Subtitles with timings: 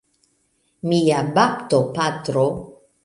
[0.93, 2.47] Mia baptopatro!